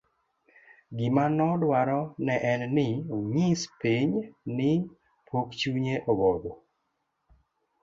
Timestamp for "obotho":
6.11-6.51